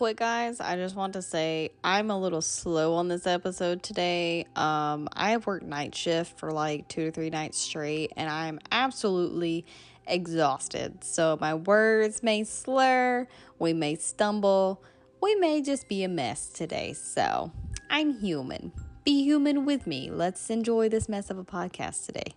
[0.00, 4.46] Quick, guys, I just want to say I'm a little slow on this episode today.
[4.56, 8.60] Um, I have worked night shift for like two to three nights straight, and I'm
[8.72, 9.66] absolutely
[10.06, 11.04] exhausted.
[11.04, 13.28] So my words may slur,
[13.58, 14.82] we may stumble,
[15.20, 16.94] we may just be a mess today.
[16.94, 17.52] So
[17.90, 18.72] I'm human.
[19.04, 20.10] Be human with me.
[20.10, 22.32] Let's enjoy this mess of a podcast today.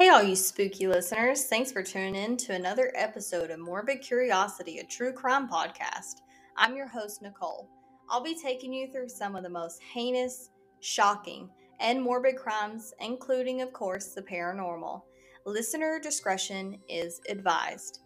[0.00, 1.44] Hey, all you spooky listeners.
[1.44, 6.22] Thanks for tuning in to another episode of Morbid Curiosity, a true crime podcast.
[6.56, 7.68] I'm your host, Nicole.
[8.08, 10.48] I'll be taking you through some of the most heinous,
[10.80, 15.02] shocking, and morbid crimes, including, of course, the paranormal.
[15.44, 18.00] Listener discretion is advised.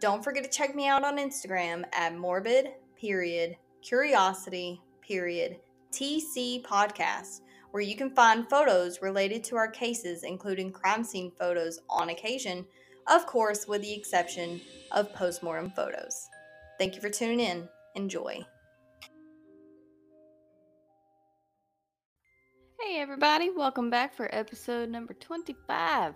[0.00, 2.68] Don't forget to check me out on Instagram at morbid
[2.98, 5.58] period curiosity period
[5.92, 7.42] TC podcast
[7.76, 12.64] where you can find photos related to our cases, including crime scene photos on occasion,
[13.06, 14.58] of course, with the exception
[14.92, 16.26] of postmortem photos.
[16.78, 17.68] Thank you for tuning in.
[17.94, 18.42] Enjoy.
[22.80, 26.14] Hey, everybody, welcome back for episode number 25.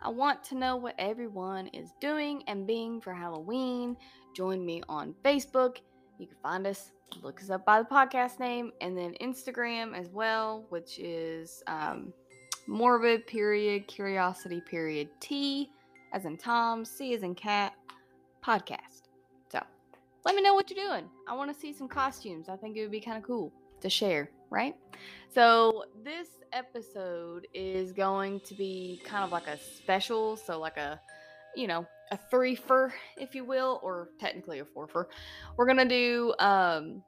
[0.00, 3.98] I want to know what everyone is doing and being for Halloween.
[4.34, 5.76] Join me on Facebook.
[6.22, 10.08] You can find us look us up by the podcast name and then Instagram as
[10.10, 12.12] well, which is um,
[12.68, 15.68] morbid period curiosity period T
[16.12, 17.74] as in Tom, C as in cat
[18.40, 19.08] podcast.
[19.50, 19.60] So
[20.24, 21.10] let me know what you're doing.
[21.28, 22.48] I want to see some costumes.
[22.48, 24.76] I think it would be kind of cool to share, right?
[25.28, 31.00] So this episode is going to be kind of like a special, so like a
[31.54, 35.08] you know, a three for, if you will, or technically a four for.
[35.56, 37.02] We're gonna do um,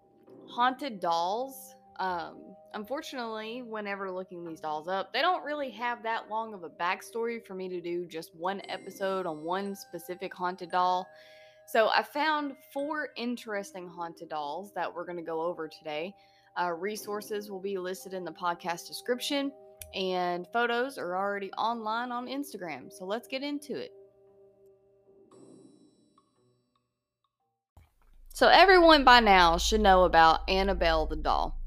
[0.48, 1.74] haunted dolls.
[2.00, 6.70] Um, unfortunately, whenever looking these dolls up, they don't really have that long of a
[6.70, 11.06] backstory for me to do just one episode on one specific haunted doll.
[11.66, 16.14] So I found four interesting haunted dolls that we're to go over today.
[16.58, 19.52] Uh, resources will be listed in the podcast description,
[19.94, 22.90] and photos are already online on Instagram.
[22.90, 23.90] So let's get into it.
[28.44, 31.58] So everyone by now should know about Annabelle the doll.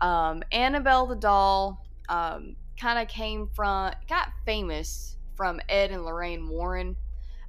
[0.00, 6.48] Um, Annabelle the doll um, kind of came from, got famous from Ed and Lorraine
[6.48, 6.96] Warren.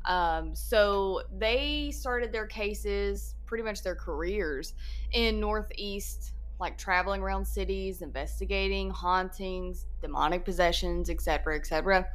[0.03, 4.73] Um, so they started their cases, pretty much their careers,
[5.13, 12.05] in Northeast, like traveling around cities, investigating hauntings, demonic possessions, etc., etc.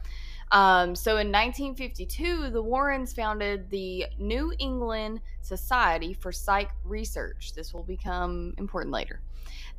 [0.50, 7.52] Um, so in 1952, the Warrens founded the New England Society for Psych Research.
[7.54, 9.20] This will become important later.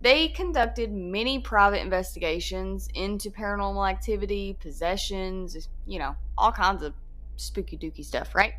[0.02, 6.94] They conducted many private investigations into paranormal activity, possessions, you know, all kinds of
[7.36, 8.54] spooky dooky stuff, right?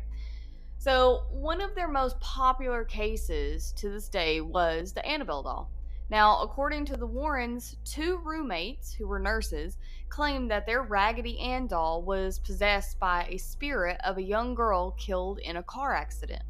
[0.77, 5.69] So, one of their most popular cases to this day was the Annabelle doll.
[6.11, 9.77] Now, according to the Warrens, two roommates who were nurses
[10.09, 14.91] claimed that their Raggedy Ann doll was possessed by a spirit of a young girl
[14.99, 16.43] killed in a car accident.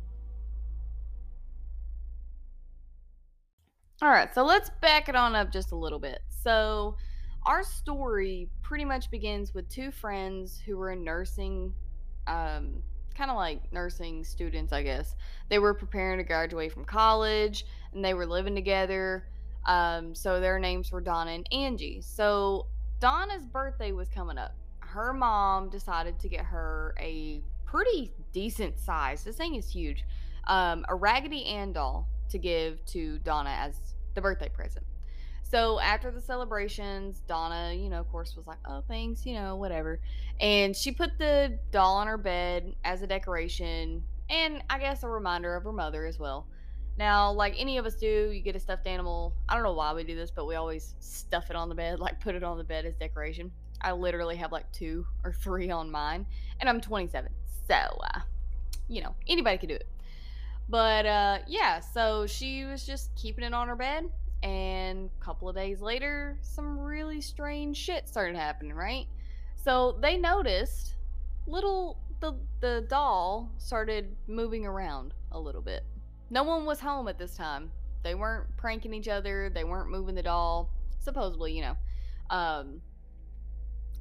[4.02, 6.22] All right, so let's back it on up just a little bit.
[6.28, 6.98] So,
[7.46, 11.72] our story pretty much begins with two friends who were in nursing,
[12.26, 12.82] um,
[13.16, 15.16] kind of like nursing students, I guess.
[15.50, 19.28] They were preparing to graduate from college and they were living together.
[19.66, 22.02] Um, so their names were Donna and Angie.
[22.02, 22.68] So
[23.00, 24.56] Donna's birthday was coming up.
[24.80, 29.24] Her mom decided to get her a pretty decent size.
[29.24, 30.04] This thing is huge.
[30.48, 33.80] Um, a Raggedy Ann doll to give to Donna as
[34.14, 34.86] the birthday present.
[35.44, 39.58] So after the celebrations, Donna, you know, of course, was like, "Oh, thanks, you know,
[39.58, 40.00] whatever,"
[40.40, 45.10] and she put the doll on her bed as a decoration, and I guess a
[45.10, 46.48] reminder of her mother as well.
[46.98, 49.34] Now, like any of us do, you get a stuffed animal.
[49.48, 52.00] I don't know why we do this, but we always stuff it on the bed,
[52.00, 53.52] like put it on the bed as decoration.
[53.82, 56.26] I literally have like two or three on mine,
[56.60, 57.32] and I'm 27.
[57.68, 58.20] So, uh,
[58.88, 59.88] you know, anybody can do it.
[60.70, 64.10] But uh, yeah, so she was just keeping it on her bed,
[64.44, 69.08] and a couple of days later, some really strange shit started happening, right?
[69.64, 70.96] So they noticed
[71.48, 75.84] little the the doll started moving around a little bit
[76.32, 77.70] no one was home at this time.
[78.04, 79.52] They weren't pranking each other.
[79.54, 80.72] They weren't moving the doll.
[81.00, 81.78] Supposedly, you know.
[82.30, 82.82] Um,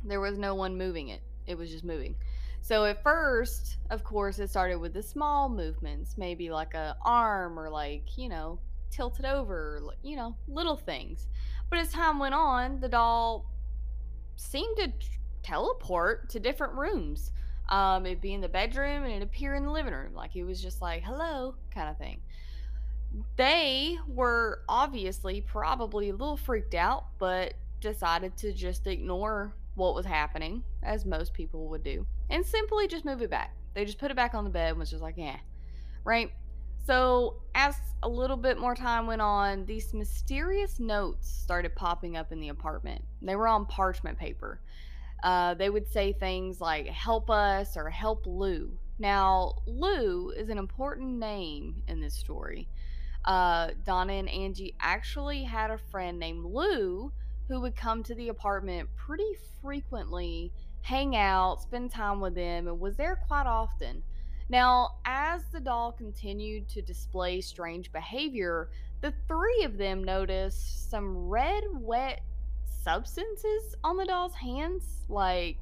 [0.05, 1.23] there was no one moving it.
[1.47, 2.15] It was just moving.
[2.63, 7.59] So at first, of course, it started with the small movements, maybe like a arm
[7.59, 8.61] or like, you know,
[8.91, 11.27] tilted over, you know, little things.
[11.69, 13.51] But as time went on, the doll
[14.37, 14.93] seemed to
[15.43, 17.33] teleport to different rooms.
[17.71, 20.15] Um, it'd be in the bedroom and it'd appear in the living room.
[20.15, 22.21] Like it was just like, hello, kind of thing.
[23.37, 30.07] They were obviously probably a little freaked out, but decided to just ignore what was
[30.07, 33.55] happening, as most people would do, and simply just move it back.
[33.75, 35.37] They just put it back on the bed and was just like, yeah,
[36.05, 36.31] right?
[36.87, 42.33] So, as a little bit more time went on, these mysterious notes started popping up
[42.33, 43.05] in the apartment.
[43.23, 44.61] They were on parchment paper.
[45.23, 48.71] Uh, they would say things like, help us or help Lou.
[48.99, 52.69] Now, Lou is an important name in this story.
[53.25, 57.13] Uh, Donna and Angie actually had a friend named Lou
[57.49, 60.53] who would come to the apartment pretty frequently,
[60.83, 64.03] hang out, spend time with them, and was there quite often.
[64.49, 68.69] Now, as the doll continued to display strange behavior,
[69.01, 72.21] the three of them noticed some red, wet
[72.83, 75.05] substances on the doll's hands.
[75.09, 75.57] Like,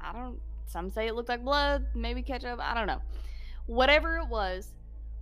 [0.00, 3.00] I don't, some say it looked like blood, maybe ketchup, I don't know.
[3.66, 4.72] Whatever it was,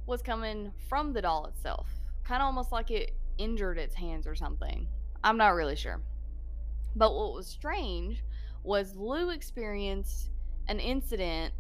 [0.07, 1.89] was coming from the doll itself.
[2.25, 4.89] Kind of almost like it injured its hands or something.
[5.23, 6.01] I'm not really sure.
[6.97, 8.25] But what was strange
[8.63, 10.31] was Lou experienced
[10.69, 11.53] an incident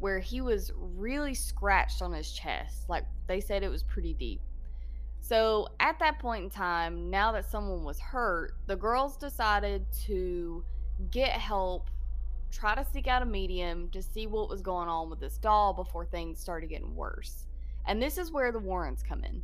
[0.00, 2.88] where he was really scratched on his chest.
[2.88, 4.40] Like they said it was pretty deep.
[5.24, 10.62] So at that point in time, now that someone was hurt, the girls decided to
[11.10, 11.88] get help,
[12.52, 15.72] try to seek out a medium to see what was going on with this doll
[15.72, 17.46] before things started getting worse.
[17.86, 19.42] And this is where the Warrens come in.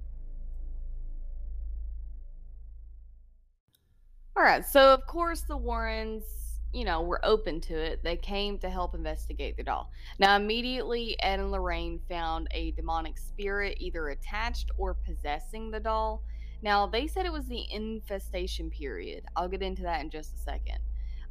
[4.37, 4.67] All right.
[4.67, 6.25] So, of course, the Warrens,
[6.73, 8.03] you know, were open to it.
[8.05, 9.91] They came to help investigate the doll.
[10.19, 16.23] Now, immediately, Ed and Lorraine found a demonic spirit either attached or possessing the doll.
[16.63, 19.25] Now, they said it was the infestation period.
[19.35, 20.79] I'll get into that in just a second.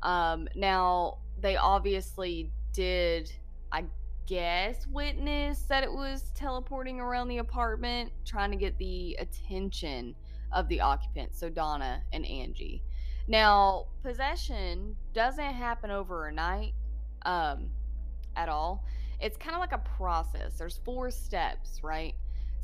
[0.01, 3.31] Um, now, they obviously did,
[3.71, 3.85] I
[4.25, 10.15] guess, witness that it was teleporting around the apartment, trying to get the attention
[10.51, 12.83] of the occupants, so Donna and Angie.
[13.29, 16.73] Now, possession doesn't happen overnight
[17.27, 17.69] um,
[18.35, 18.83] at all.
[19.21, 20.57] It's kind of like a process.
[20.57, 22.15] There's four steps, right?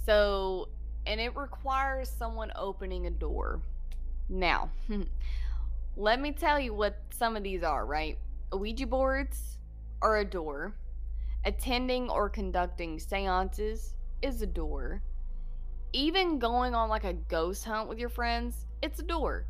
[0.08, 0.70] So,
[1.06, 3.62] and it requires someone opening a door.
[4.28, 4.72] Now,
[5.96, 8.18] let me tell you what some of these are, right?
[8.52, 9.60] Ouija boards
[10.02, 10.74] are a door.
[11.46, 15.04] Attending or conducting seances is a door.
[15.94, 19.46] Even going on like a ghost hunt with your friends, it's a door.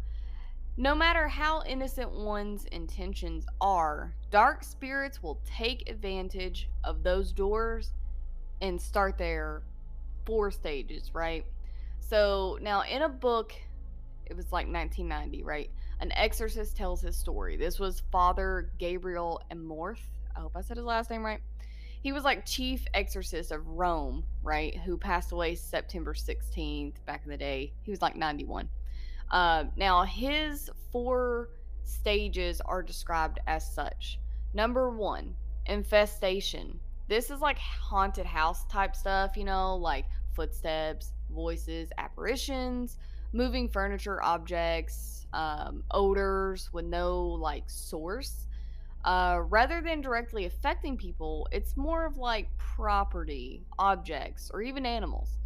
[0.77, 7.93] No matter how innocent one's intentions are, dark spirits will take advantage of those doors
[8.61, 9.61] and start their
[10.25, 11.45] four stages, right?
[12.01, 13.53] So now in a book,
[14.25, 15.69] it was like 1990, right?
[16.01, 17.55] An exorcist tells his story.
[17.55, 20.03] This was Father Gabriel Amorth.
[20.35, 21.39] I hope I said his last name right.
[22.01, 24.75] He was like chief exorcist of Rome, right?
[24.79, 27.71] Who passed away September 16th back in the day.
[27.83, 28.67] He was like 91.
[29.31, 31.49] Uh, now, his four
[31.83, 34.19] stages are described as such.
[34.53, 36.79] Number one, infestation.
[37.07, 42.97] This is like haunted house type stuff, you know, like footsteps, voices, apparitions,
[43.33, 48.47] moving furniture, objects, um, odors with no like source.
[49.03, 55.37] Uh, rather than directly affecting people, it's more of like property, objects, or even animals.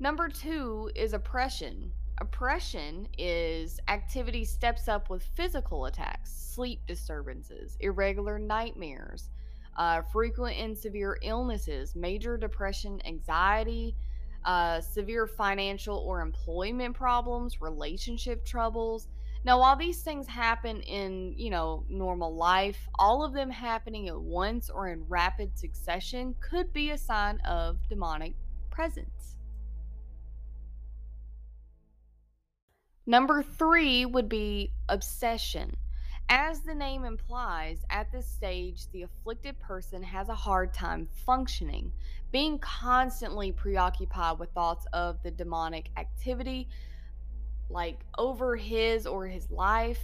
[0.00, 1.92] Number two is oppression.
[2.18, 9.30] Oppression is activity steps up with physical attacks, sleep disturbances, irregular nightmares,
[9.76, 13.96] uh, frequent and severe illnesses, major depression, anxiety,
[14.44, 19.08] uh, severe financial or employment problems, relationship troubles.
[19.44, 24.20] Now, while these things happen in, you know, normal life, all of them happening at
[24.20, 28.34] once or in rapid succession could be a sign of demonic
[28.70, 29.33] presence.
[33.06, 35.76] Number three would be obsession.
[36.30, 41.92] As the name implies, at this stage, the afflicted person has a hard time functioning,
[42.32, 46.66] being constantly preoccupied with thoughts of the demonic activity,
[47.68, 50.00] like over his or his life,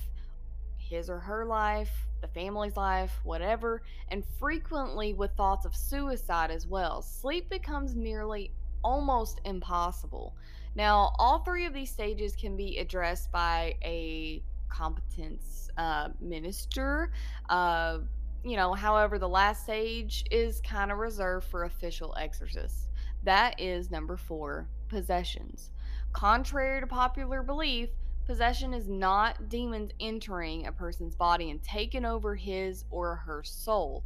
[0.77, 1.91] his or her life,
[2.21, 7.01] the family's life, whatever, and frequently with thoughts of suicide as well.
[7.01, 8.53] Sleep becomes nearly
[8.85, 10.37] almost impossible.
[10.75, 17.13] Now, all three of these stages can be addressed by a competence uh, minister.
[17.49, 17.99] Uh,
[18.45, 22.89] you know, however, the last stage is kind of reserved for official exorcists.
[23.25, 25.71] That is number four possessions.
[26.13, 27.91] Contrary to popular belief,
[28.27, 34.05] possession is not demons entering a person's body and taking over his or her soul.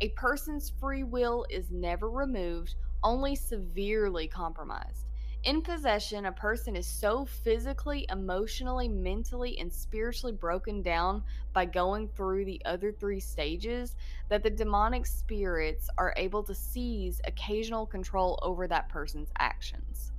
[0.00, 5.06] A person's free will is never removed, only severely compromised.
[5.46, 11.22] In possession, a person is so physically, emotionally, mentally, and spiritually broken down
[11.52, 13.94] by going through the other three stages
[14.28, 20.10] that the demonic spirits are able to seize occasional control over that person's actions.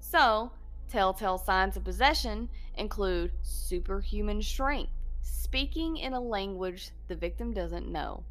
[0.00, 0.50] So,
[0.88, 4.90] telltale signs of possession include superhuman strength,
[5.22, 8.24] speaking in a language the victim doesn't know,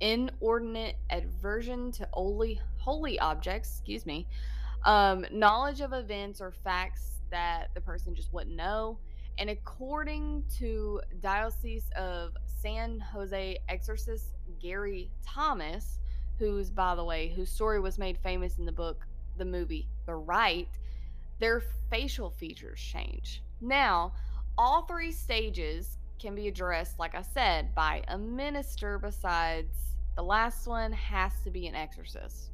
[0.00, 4.26] inordinate aversion to holy, holy objects, excuse me,
[4.84, 8.98] um, knowledge of events or facts that the person just wouldn't know.
[9.38, 15.98] And according to Diocese of San Jose exorcist Gary Thomas,
[16.38, 20.14] who's, by the way, whose story was made famous in the book, the movie The
[20.14, 20.78] Rite,
[21.40, 23.42] their facial features change.
[23.60, 24.12] Now,
[24.56, 29.74] all three stages can be addressed, like I said, by a minister, besides
[30.14, 32.50] the last one has to be an exorcist.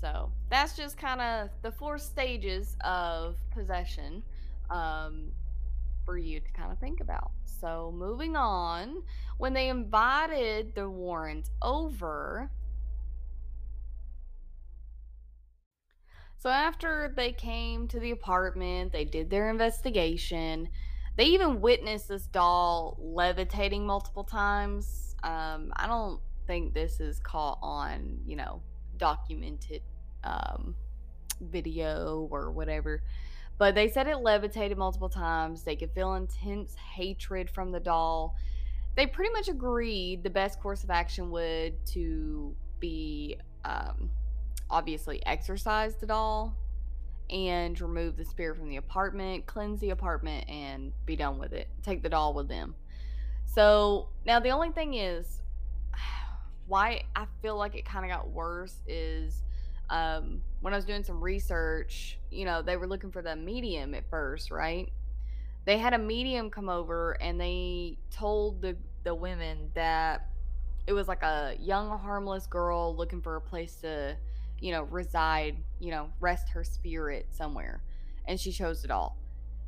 [0.00, 4.22] So that's just kind of the four stages of possession
[4.70, 5.32] um,
[6.04, 7.32] for you to kind of think about.
[7.44, 9.02] So moving on,
[9.36, 12.50] when they invited the Warrens over,
[16.40, 20.70] So after they came to the apartment, they did their investigation.
[21.18, 25.14] They even witnessed this doll levitating multiple times.
[25.22, 28.62] Um, I don't think this is caught on, you know,
[28.96, 29.82] documented
[30.24, 30.74] um,
[31.40, 33.02] video or whatever.
[33.58, 35.64] But they said it levitated multiple times.
[35.64, 38.34] They could feel intense hatred from the doll.
[38.96, 44.10] They pretty much agreed the best course of action would to be um,
[44.70, 46.56] obviously exorcise the doll
[47.28, 51.68] and remove the spirit from the apartment, cleanse the apartment, and be done with it.
[51.82, 52.74] Take the doll with them.
[53.46, 55.42] So now the only thing is,
[56.66, 59.42] why I feel like it kind of got worse is
[59.90, 63.94] um, when I was doing some research, you know, they were looking for the medium
[63.94, 64.90] at first, right?
[65.66, 70.28] They had a medium come over and they told the, the women that
[70.86, 74.16] it was like a young, harmless girl looking for a place to
[74.60, 77.82] you know, reside, you know, rest her spirit somewhere.
[78.26, 79.16] And she chose it all.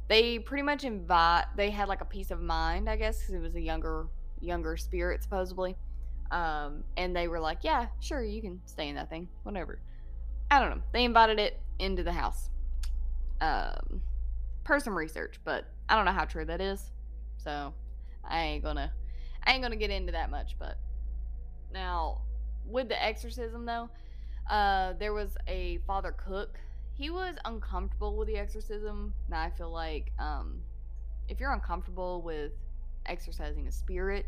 [0.08, 3.40] They pretty much invite, they had like a peace of mind, I guess, because it
[3.40, 4.06] was a younger,
[4.40, 5.76] younger spirit, supposedly.
[6.30, 9.78] Um, and they were like, yeah, sure, you can stay in that thing, whatever.
[10.52, 10.82] I don't know.
[10.92, 12.50] They invited it into the house.
[13.40, 14.02] Um,
[14.64, 16.90] per some research, but I don't know how true that is.
[17.38, 17.72] So
[18.22, 18.92] I ain't gonna,
[19.46, 20.56] I ain't gonna get into that much.
[20.58, 20.76] But
[21.72, 22.20] now
[22.66, 23.88] with the exorcism though,
[24.50, 26.60] uh, there was a Father Cook.
[26.92, 29.14] He was uncomfortable with the exorcism.
[29.30, 30.60] Now I feel like um,
[31.28, 32.52] if you're uncomfortable with
[33.06, 34.26] exercising a spirit,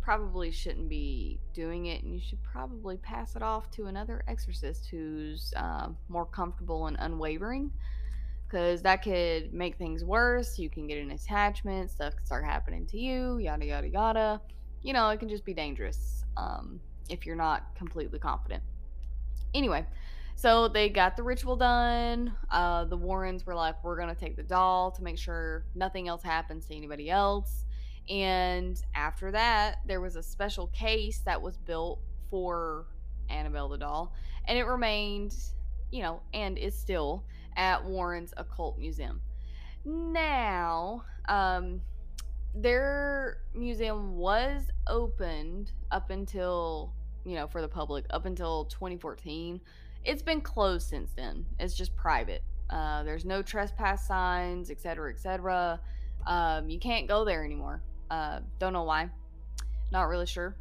[0.00, 4.88] probably shouldn't be doing it, and you should probably pass it off to another exorcist
[4.90, 7.70] who's uh, more comfortable and unwavering.
[8.46, 10.58] Because that could make things worse.
[10.58, 14.40] You can get an attachment, stuff can start happening to you, yada, yada, yada.
[14.82, 18.62] You know, it can just be dangerous um, if you're not completely confident.
[19.54, 19.86] Anyway,
[20.34, 22.32] so they got the ritual done.
[22.50, 26.08] Uh, the Warrens were like, we're going to take the doll to make sure nothing
[26.08, 27.66] else happens to anybody else.
[28.10, 32.86] And after that, there was a special case that was built for
[33.28, 34.12] Annabelle the doll.
[34.46, 35.34] And it remained,
[35.90, 37.24] you know, and is still
[37.56, 39.22] at Warren's Occult Museum.
[39.84, 41.80] Now, um,
[42.54, 46.92] their museum was opened up until
[47.24, 49.60] you know, for the public up until 2014.
[50.04, 51.44] It's been closed since then.
[51.58, 52.42] It's just private.
[52.70, 55.80] Uh, there's no trespass signs, etc., etc.
[56.26, 57.82] Um, you can't go there anymore.
[58.10, 59.08] Uh, don't know why.
[59.92, 60.56] Not really sure.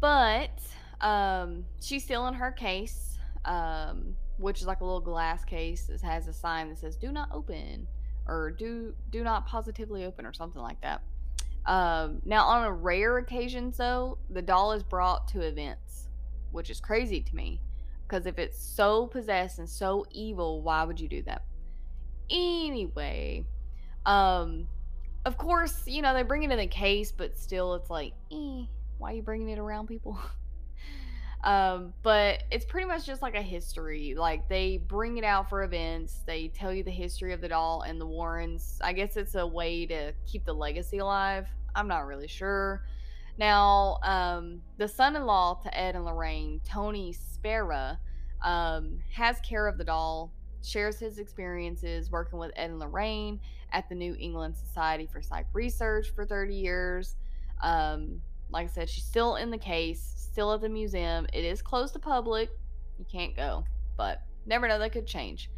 [0.00, 0.60] But
[1.00, 6.02] um, she's still in her case, um, which is like a little glass case that
[6.02, 7.86] has a sign that says "Do not open"
[8.26, 11.02] or "Do do not positively open" or something like that.
[11.66, 16.08] Um, now, on a rare occasion, though, the doll is brought to events,
[16.50, 17.60] which is crazy to me.
[18.02, 21.44] Because if it's so possessed and so evil, why would you do that?
[22.30, 23.46] Anyway,
[24.04, 24.66] um,
[25.24, 28.64] of course, you know, they bring it in the case, but still, it's like, eh,
[28.98, 30.18] why are you bringing it around people?
[31.44, 34.14] um, but it's pretty much just like a history.
[34.16, 37.82] Like, they bring it out for events, they tell you the history of the doll
[37.82, 38.80] and the Warrens.
[38.82, 41.46] I guess it's a way to keep the legacy alive.
[41.74, 42.84] I'm not really sure.
[43.38, 47.98] Now, um, the son in law to Ed and Lorraine, Tony Spera,
[48.42, 53.40] um, has care of the doll, shares his experiences working with Ed and Lorraine
[53.72, 57.16] at the New England Society for Psych Research for 30 years.
[57.62, 61.26] Um, Like I said, she's still in the case, still at the museum.
[61.32, 62.50] It is closed to public.
[62.98, 63.64] You can't go,
[63.96, 65.50] but never know, that could change.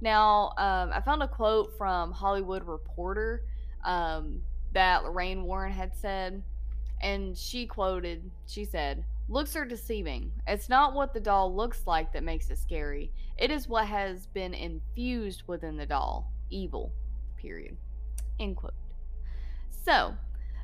[0.00, 3.44] Now, um, I found a quote from Hollywood Reporter
[3.84, 6.42] um, that Lorraine Warren had said,
[7.02, 10.32] and she quoted, she said, Looks are deceiving.
[10.48, 13.12] It's not what the doll looks like that makes it scary.
[13.38, 16.32] It is what has been infused within the doll.
[16.50, 16.92] Evil.
[17.40, 17.76] Period.
[18.38, 18.74] End quote.
[19.70, 20.14] So,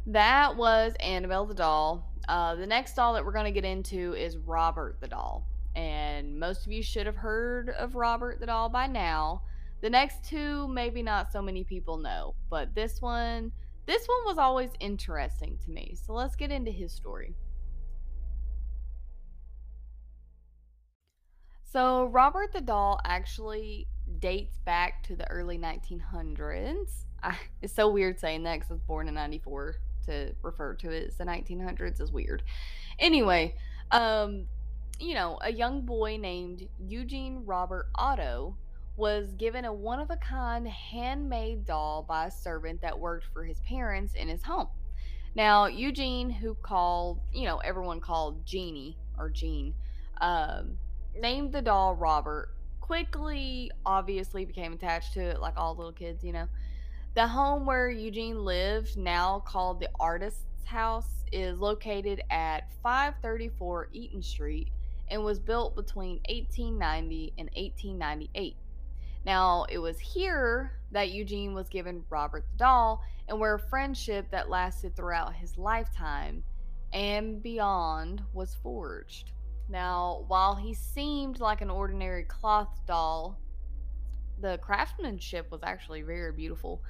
[0.06, 2.12] that was Annabelle the doll.
[2.28, 5.46] Uh, the next doll that we're going to get into is Robert the doll.
[5.74, 9.42] And most of you should have heard of Robert the doll by now.
[9.80, 13.52] The next two, maybe not so many people know, but this one,
[13.86, 15.94] this one was always interesting to me.
[15.94, 17.34] So let's get into his story.
[21.76, 23.86] So, Robert the Doll actually
[24.20, 27.04] dates back to the early 1900s.
[27.22, 30.90] I, it's so weird saying that because I was born in 94 to refer to
[30.90, 32.42] it as the 1900s is weird.
[32.98, 33.54] Anyway,
[33.90, 34.46] um,
[34.98, 38.56] you know, a young boy named Eugene Robert Otto
[38.96, 43.44] was given a one of a kind handmade doll by a servant that worked for
[43.44, 44.68] his parents in his home.
[45.34, 49.74] Now, Eugene, who called, you know, everyone called Jeannie or Jean,
[50.22, 50.78] um,
[51.14, 52.48] named the doll Robert,
[52.86, 56.46] quickly, obviously became attached to it like all little kids, you know.
[57.14, 64.22] The home where Eugene lived, now called the Artist's House, is located at 534 Eaton
[64.22, 64.68] Street
[65.08, 68.56] and was built between 1890 and 1898.
[69.24, 74.30] Now, it was here that Eugene was given Robert the doll and where a friendship
[74.30, 76.44] that lasted throughout his lifetime
[76.92, 79.32] and beyond was forged.
[79.68, 83.38] Now, while he seemed like an ordinary cloth doll,
[84.40, 86.82] the craftsmanship was actually very beautiful.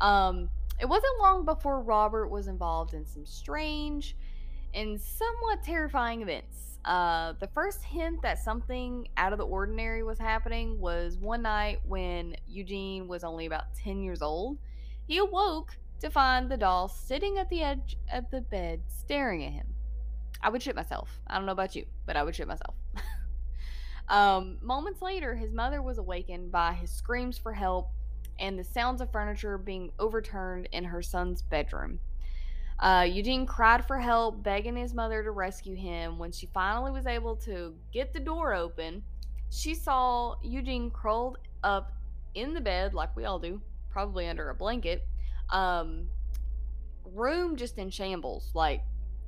[0.00, 0.48] Um,
[0.80, 4.16] it wasn't long before Robert was involved in some strange
[4.74, 6.78] and somewhat terrifying events.
[6.84, 11.80] Uh, the first hint that something out of the ordinary was happening was one night
[11.86, 14.58] when Eugene was only about 10 years old.
[15.06, 19.52] He awoke to find the doll sitting at the edge of the bed staring at
[19.52, 19.73] him.
[20.44, 21.08] I would shit myself.
[21.26, 22.74] I don't know about you, but I would shit myself.
[24.08, 27.88] um, moments later, his mother was awakened by his screams for help
[28.38, 31.98] and the sounds of furniture being overturned in her son's bedroom.
[32.78, 36.18] Uh, Eugene cried for help, begging his mother to rescue him.
[36.18, 39.02] When she finally was able to get the door open,
[39.48, 41.92] she saw Eugene curled up
[42.34, 45.06] in the bed, like we all do, probably under a blanket.
[45.48, 46.08] Um,
[47.04, 48.82] room just in shambles, like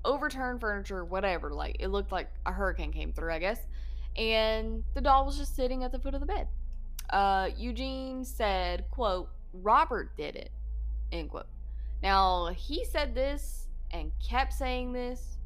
[0.06, 1.52] overturned furniture, whatever.
[1.52, 3.60] Like it looked like a hurricane came through, I guess.
[4.16, 6.48] And the doll was just sitting at the foot of the bed.
[7.10, 10.50] Uh, Eugene said, quote, Robert did it,
[11.12, 11.46] end quote.
[12.02, 15.38] Now, he said this and kept saying this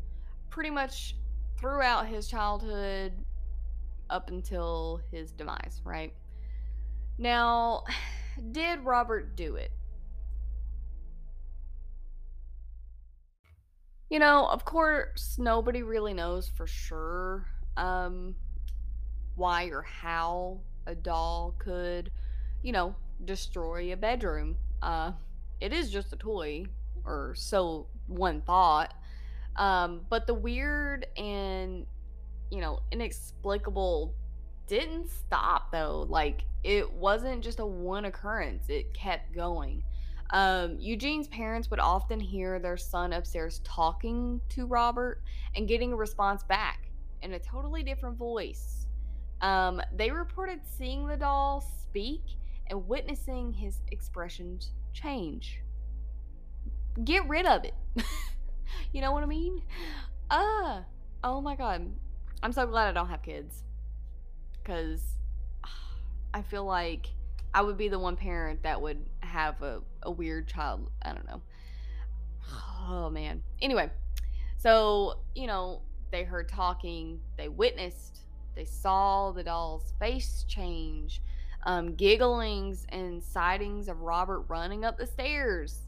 [0.51, 1.17] pretty much
[1.59, 3.13] throughout his childhood
[4.09, 6.13] up until his demise, right?
[7.19, 7.85] Now,
[8.53, 9.73] did Robert do it?
[14.11, 17.47] You know, of course, nobody really knows for sure
[17.77, 18.35] um,
[19.37, 22.11] why or how a doll could,
[22.63, 24.57] you know, destroy a bedroom.
[24.83, 25.13] Uh,
[25.61, 26.65] it is just a toy,
[27.05, 28.93] or so one thought.
[29.55, 31.87] Um, but the weird and,
[32.51, 34.17] you know, inexplicable
[34.67, 36.05] didn't stop though.
[36.09, 39.85] Like, it wasn't just a one occurrence, it kept going.
[40.33, 45.23] Um, Eugene's parents would often hear their son upstairs talking to Robert
[45.57, 46.91] and getting a response back
[47.23, 48.87] in a totally different voice.
[49.41, 52.23] Um, they reported seeing the doll speak
[52.69, 55.61] and witnessing his expressions change.
[57.05, 57.75] Get rid of it.
[58.93, 59.63] you know what I mean?
[60.31, 60.83] Uh,
[61.25, 61.91] oh my god.
[62.43, 63.65] I'm so glad I don't have kids.
[64.53, 65.03] Because
[66.35, 67.07] I feel like
[67.53, 70.91] I would be the one parent that would have a, a weird child.
[71.03, 71.41] I don't know.
[72.89, 73.43] Oh man.
[73.63, 73.91] Anyway,
[74.57, 78.21] so, you know, they heard talking, they witnessed,
[78.57, 81.23] they saw the doll's face change,
[81.65, 85.87] um, gigglings and sightings of Robert running up the stairs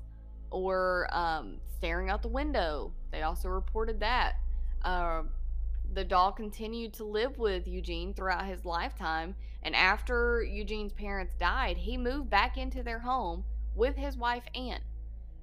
[0.50, 2.92] or um, staring out the window.
[3.10, 4.34] They also reported that.
[4.82, 5.22] Uh,
[5.92, 11.76] the doll continued to live with Eugene throughout his lifetime, and after Eugene's parents died,
[11.76, 14.80] he moved back into their home with his wife Anne.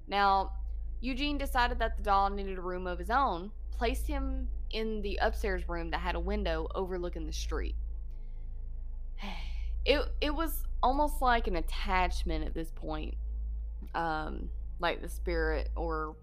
[0.06, 0.52] Now,
[1.00, 5.18] Eugene decided that the doll needed a room of his own, placed him in the
[5.22, 7.76] upstairs room that had a window overlooking the street.
[9.86, 13.14] It it was almost like an attachment at this point.
[13.94, 16.16] Um like the spirit or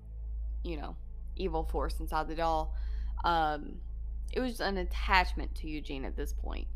[0.64, 0.96] you know,
[1.36, 2.76] evil force inside the doll.
[3.24, 3.80] Um,
[4.34, 6.68] it was an attachment to Eugene at this point.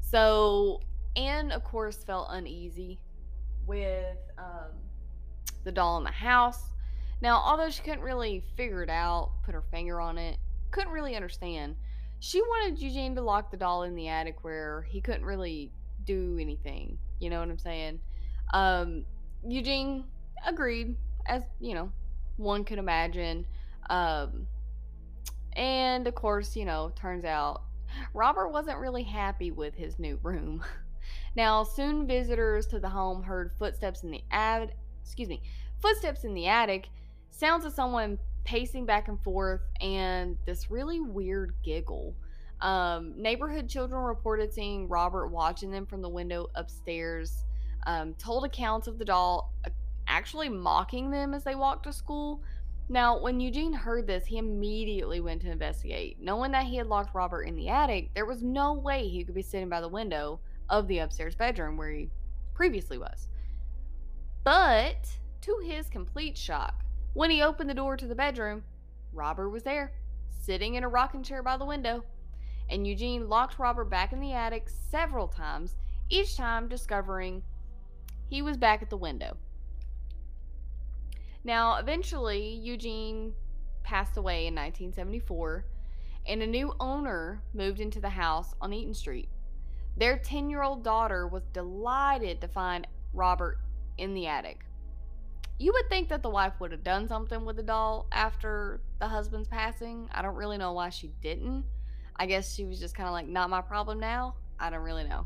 [0.00, 0.80] So
[1.16, 2.98] Anne, of course, felt uneasy
[3.66, 4.72] with um,
[5.64, 6.62] the doll in the house.
[7.20, 10.38] Now, although she couldn't really figure it out, put her finger on it,
[10.70, 11.76] couldn't really understand,
[12.20, 15.72] she wanted Eugene to lock the doll in the attic where he couldn't really
[16.04, 16.98] do anything.
[17.20, 18.00] You know what I'm saying?
[18.52, 19.04] Um,
[19.46, 20.04] Eugene
[20.46, 21.92] agreed, as you know,
[22.36, 23.46] one could imagine.
[23.90, 24.46] Um,
[25.58, 27.62] and of course, you know, turns out
[28.14, 30.64] Robert wasn't really happy with his new room.
[31.36, 35.42] now, soon visitors to the home heard footsteps in the ad, excuse me,
[35.82, 36.88] footsteps in the attic,
[37.30, 42.14] sounds of someone pacing back and forth, and this really weird giggle.
[42.60, 47.44] Um, neighborhood children reported seeing Robert watching them from the window upstairs.
[47.86, 49.70] Um, told accounts of the doll uh,
[50.06, 52.42] actually mocking them as they walked to school.
[52.90, 56.18] Now, when Eugene heard this, he immediately went to investigate.
[56.20, 59.34] Knowing that he had locked Robert in the attic, there was no way he could
[59.34, 62.08] be sitting by the window of the upstairs bedroom where he
[62.54, 63.28] previously was.
[64.42, 65.06] But,
[65.42, 68.64] to his complete shock, when he opened the door to the bedroom,
[69.12, 69.92] Robert was there,
[70.30, 72.04] sitting in a rocking chair by the window.
[72.70, 75.76] And Eugene locked Robert back in the attic several times,
[76.08, 77.42] each time discovering
[78.30, 79.36] he was back at the window.
[81.48, 83.32] Now, eventually, Eugene
[83.82, 85.64] passed away in 1974,
[86.26, 89.30] and a new owner moved into the house on Eaton Street.
[89.96, 93.60] Their 10 year old daughter was delighted to find Robert
[93.96, 94.66] in the attic.
[95.58, 99.08] You would think that the wife would have done something with the doll after the
[99.08, 100.06] husband's passing.
[100.12, 101.64] I don't really know why she didn't.
[102.14, 104.34] I guess she was just kind of like, not my problem now.
[104.60, 105.24] I don't really know.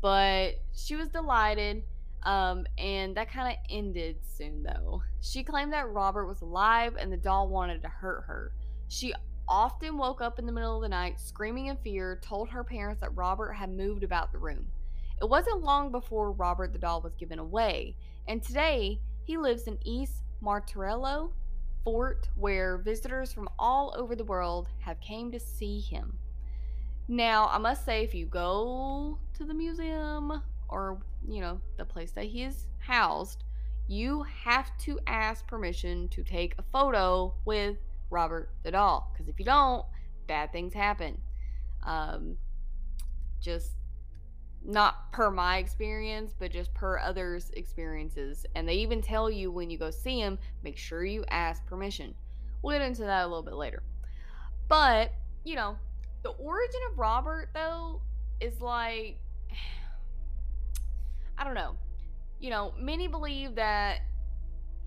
[0.00, 1.82] But she was delighted.
[2.22, 5.02] Um, and that kind of ended soon, though.
[5.20, 8.52] She claimed that Robert was alive and the doll wanted to hurt her.
[8.88, 9.14] She
[9.48, 13.00] often woke up in the middle of the night screaming in fear, told her parents
[13.00, 14.66] that Robert had moved about the room.
[15.20, 17.96] It wasn't long before Robert the doll was given away,
[18.28, 21.32] and today he lives in East Martello
[21.84, 26.18] Fort, where visitors from all over the world have came to see him.
[27.08, 32.12] Now, I must say, if you go to the museum or, you know, the place
[32.12, 33.44] that he is housed,
[33.88, 37.76] you have to ask permission to take a photo with
[38.10, 39.10] Robert the doll.
[39.12, 39.84] Because if you don't,
[40.26, 41.18] bad things happen.
[41.84, 42.36] Um,
[43.40, 43.72] just
[44.64, 48.44] not per my experience, but just per others' experiences.
[48.54, 52.14] And they even tell you when you go see him, make sure you ask permission.
[52.62, 53.82] We'll get into that a little bit later.
[54.68, 55.12] But,
[55.44, 55.76] you know,
[56.22, 58.02] the origin of Robert, though,
[58.40, 59.18] is like
[61.40, 61.74] I don't know.
[62.38, 64.00] You know, many believe that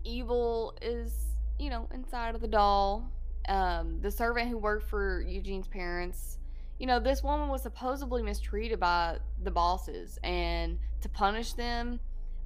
[0.03, 1.11] evil is,
[1.57, 3.11] you know, inside of the doll.
[3.49, 6.37] Um, the servant who worked for Eugene's parents,
[6.79, 11.99] you know, this woman was supposedly mistreated by the bosses, and to punish them,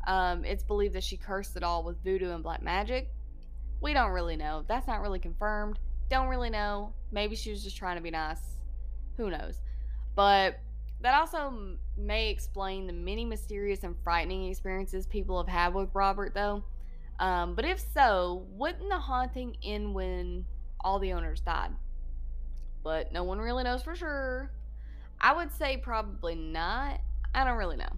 [0.07, 3.11] um, it's believed that she cursed the doll with voodoo and black magic.
[3.81, 4.63] We don't really know.
[4.67, 5.79] That's not really confirmed.
[6.09, 6.93] Don't really know.
[7.11, 8.39] Maybe she was just trying to be nice.
[9.17, 9.61] Who knows?
[10.15, 10.59] But
[11.01, 16.33] that also may explain the many mysterious and frightening experiences people have had with Robert,
[16.33, 16.63] though.
[17.19, 20.45] Um, but if so, wouldn't the haunting end when
[20.81, 21.71] all the owners died?
[22.83, 24.51] But no one really knows for sure.
[25.19, 26.99] I would say probably not.
[27.33, 27.89] I don't really know.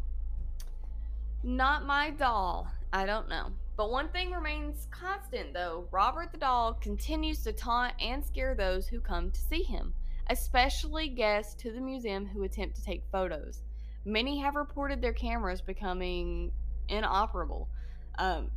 [1.43, 2.67] Not my doll.
[2.91, 3.51] I don't know.
[3.77, 8.87] But one thing remains constant, though Robert the doll continues to taunt and scare those
[8.87, 9.93] who come to see him
[10.29, 13.63] especially guests to the museum who attempt to take photos.
[14.05, 16.51] Many have reported their cameras becoming
[16.87, 17.69] inoperable.
[18.17, 18.51] Um,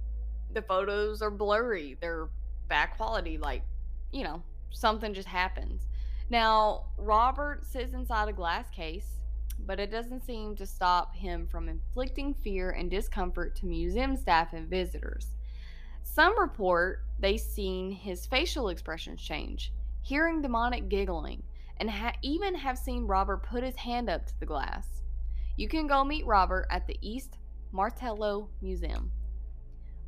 [0.53, 2.29] the photos are blurry, they're
[2.69, 3.63] bad quality, like,
[4.13, 5.87] you know, something just happens.
[6.31, 9.19] Now, Robert sits inside a glass case,
[9.67, 14.53] but it doesn't seem to stop him from inflicting fear and discomfort to museum staff
[14.53, 15.37] and visitors.
[16.03, 21.43] Some report they've seen his facial expressions change, hearing demonic giggling,
[21.83, 24.87] and ha- even have seen Robert put his hand up to the glass.
[25.57, 27.39] You can go meet Robert at the East
[27.73, 29.11] Martello Museum.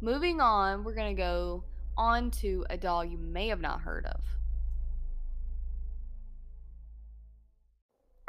[0.00, 1.64] Moving on, we're going to go
[1.96, 4.20] on to a doll you may have not heard of.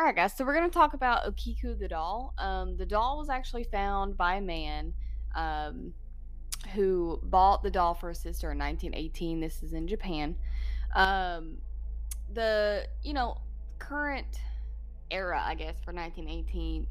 [0.01, 2.33] Alright, guys, so we're going to talk about Okiku the doll.
[2.39, 4.91] Um, the doll was actually found by a man
[5.35, 5.93] um,
[6.73, 9.39] who bought the doll for his sister in 1918.
[9.39, 10.35] This is in Japan.
[10.95, 11.59] Um,
[12.33, 13.41] the you know
[13.79, 14.39] current
[15.11, 16.87] era, I guess, for 1918,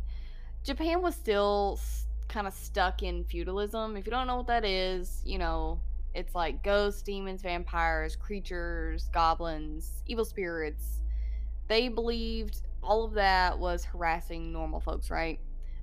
[0.65, 1.81] Japan was still
[2.29, 3.97] kind of stuck in feudalism.
[3.97, 5.81] If you don't know what that is, you know,
[6.15, 11.01] It's like ghosts, demons, vampires, creatures, goblins, evil spirits.
[11.69, 15.41] They believed all of that was harassing normal folks, right?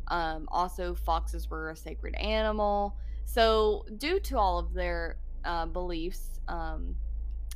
[0.07, 2.95] Um, also, foxes were a sacred animal.
[3.25, 6.95] So, due to all of their uh, beliefs, um,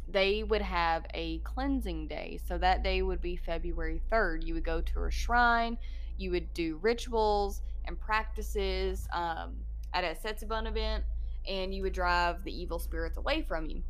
[0.07, 2.39] they would have a cleansing day.
[2.47, 4.45] So, that day would be February 3rd.
[4.45, 5.77] You would go to a shrine,
[6.17, 9.55] you would do rituals and practices um,
[9.93, 11.03] at a Setsubun event,
[11.47, 13.83] and you would drive the evil spirits away from you.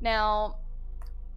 [0.00, 0.56] Now,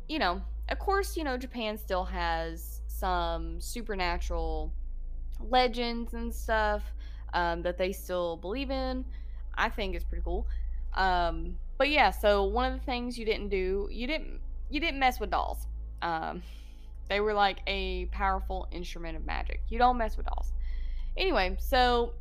[0.07, 4.71] you know, of course, you know, Japan still has some supernatural
[5.39, 6.83] legends and stuff
[7.33, 9.05] um, that they still believe in.
[9.55, 10.47] I think it's pretty cool.
[10.93, 14.39] Um, but yeah, so one of the things you didn't do, you didn't
[14.69, 15.65] you didn't mess with dolls.
[16.03, 16.43] Um,
[17.09, 19.61] they were like a powerful instrument of magic.
[19.67, 20.53] You don't mess with dolls.
[21.17, 22.13] Anyway, so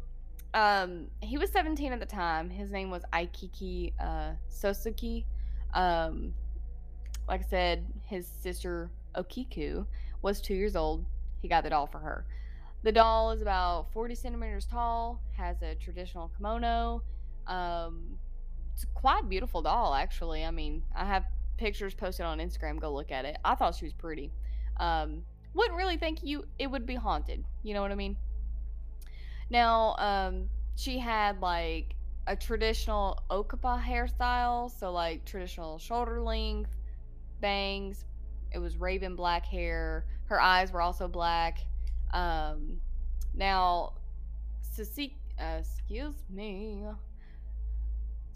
[0.54, 2.48] um, he was 17 at the time.
[2.48, 5.26] His name was Aikiki uh, Sosuke.
[5.74, 6.32] Um,
[7.28, 9.84] like I said, his sister Okiku
[10.22, 11.04] was two years old.
[11.42, 12.24] He got the doll for her.
[12.82, 17.02] The doll is about 40 centimeters tall, has a traditional kimono.
[17.46, 18.16] Um,
[18.80, 20.42] it's quite beautiful doll, actually.
[20.42, 21.26] I mean, I have
[21.58, 22.80] pictures posted on Instagram.
[22.80, 23.36] Go look at it.
[23.44, 24.32] I thought she was pretty.
[24.78, 27.44] Um, wouldn't really think you it would be haunted.
[27.62, 28.16] You know what I mean?
[29.50, 31.94] Now, um, she had like
[32.26, 36.74] a traditional okappa hairstyle, so like traditional shoulder length,
[37.42, 38.06] bangs.
[38.50, 40.06] It was raven black hair.
[40.24, 41.58] Her eyes were also black.
[42.14, 42.80] Um,
[43.34, 43.92] now,
[44.62, 46.82] Suzuki, uh, excuse me,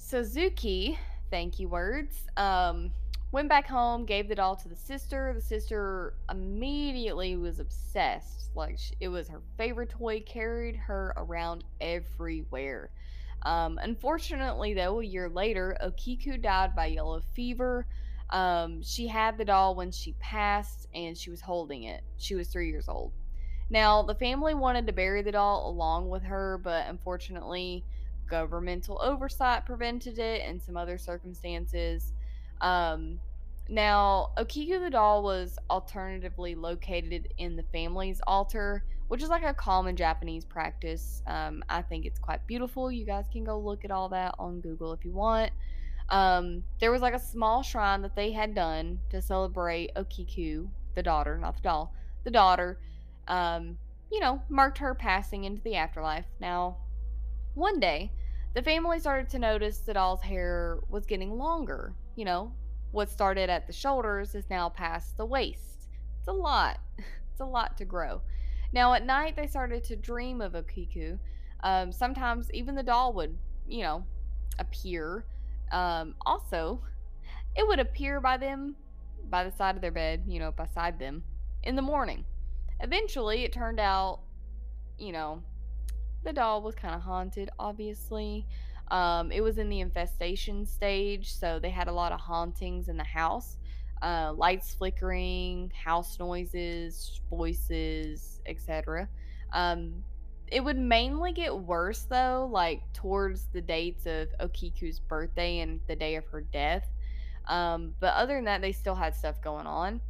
[0.05, 0.99] Suzuki,
[1.31, 2.91] thank you words, um,
[3.33, 5.33] went back home, gave the doll to the sister.
[5.35, 8.51] The sister immediately was obsessed.
[8.55, 12.91] Like, she, it was her favorite toy, carried her around everywhere.
[13.45, 17.87] Um, unfortunately, though, a year later, Okiku died by yellow fever.
[18.29, 22.05] Um, she had the doll when she passed, and she was holding it.
[22.19, 23.11] She was three years old.
[23.71, 27.87] Now, the family wanted to bury the doll along with her, but unfortunately,
[28.29, 32.13] governmental oversight prevented it and some other circumstances.
[32.61, 33.21] Um,
[33.69, 39.55] now, Okiku the doll was alternatively located in the family's altar, which is like a
[39.55, 41.23] common Japanese practice.
[41.27, 42.93] Um, I think it's quite beautiful.
[42.93, 45.51] You guys can go look at all that on Google if you want.
[46.11, 51.03] Um, there was like a small shrine that they had done to celebrate Okiku, the
[51.03, 52.79] daughter, not the doll, the daughter
[53.29, 53.79] um,
[54.11, 56.27] you know, marked her passing into the afterlife.
[56.41, 56.77] Now,
[57.55, 58.11] one day,
[58.55, 61.95] the family started to notice that doll's hair was getting longer.
[62.17, 62.53] You know,
[62.93, 65.89] what started at the shoulders is now past the waist.
[66.19, 66.79] It's a lot.
[67.33, 68.21] It's a lot to grow.
[68.73, 71.19] Now, at night, they started to dream of Okiku.
[71.65, 73.37] Um, sometimes even the doll would,
[73.67, 74.05] you know,
[74.61, 75.25] appear.
[75.73, 76.81] Um, also,
[77.57, 78.77] it would appear by them,
[79.29, 81.25] by the side of their bed, you know, beside them,
[81.65, 82.25] in the morning.
[82.79, 84.21] Eventually, it turned out,
[84.97, 85.43] you know,
[86.25, 88.47] the doll was kind of haunted, obviously.
[88.91, 92.97] Um, it was in the infestation stage, so they had a lot of hauntings in
[92.97, 93.57] the house.
[94.03, 99.09] Uh, lights flickering, house noises, voices, etc.
[99.53, 100.05] Um,
[100.49, 105.97] it would mainly get worse though, like towards the dates of Okiku's birthday and the
[105.97, 106.87] day of her death.
[107.49, 110.01] Um, but other than that, they still had stuff going on.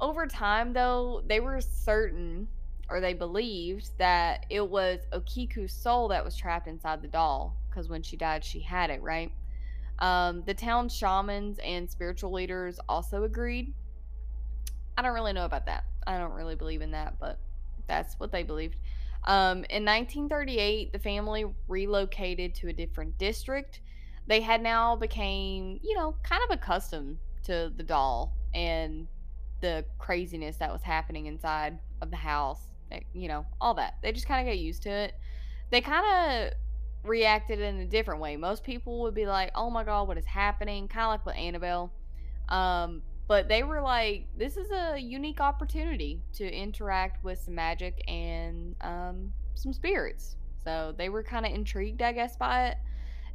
[0.00, 2.48] Over time, though, they were certain
[2.88, 7.88] or they believed that it was Okiku's soul that was trapped inside the doll because
[7.88, 9.32] when she died, she had it, right?
[9.98, 13.74] Um, the town shamans and spiritual leaders also agreed.
[14.96, 15.84] I don't really know about that.
[16.06, 17.38] I don't really believe in that, but
[17.86, 18.76] that's what they believed.
[19.24, 23.80] Um, in 1938, the family relocated to a different district.
[24.26, 29.06] They had now became, you know, kind of accustomed to the doll and
[29.60, 32.70] the craziness that was happening inside of the house,
[33.12, 33.94] you know, all that.
[34.02, 35.14] They just kind of got used to it.
[35.70, 36.52] They kind of
[37.04, 38.36] reacted in a different way.
[38.36, 41.36] Most people would be like, "Oh my god, what is happening?" Kind of like with
[41.36, 41.92] Annabelle.
[42.48, 48.02] Um, but they were like, "This is a unique opportunity to interact with some magic
[48.08, 52.78] and um, some spirits." So they were kind of intrigued, I guess, by it.